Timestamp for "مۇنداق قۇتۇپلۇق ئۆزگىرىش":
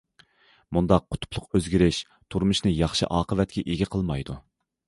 0.77-2.01